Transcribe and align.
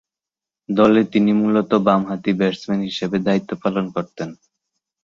দলে 0.69 1.01
তিনি 1.13 1.31
মূলতঃ 1.41 1.77
বামহাতি 1.85 2.31
ব্যাটসম্যান 2.39 2.81
হিসেবে 2.89 3.17
দায়িত্ব 3.27 3.51
পালন 3.63 3.85
করতেন। 3.95 4.29